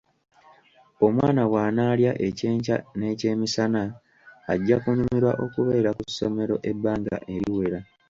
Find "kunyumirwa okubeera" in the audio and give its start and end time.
4.83-5.89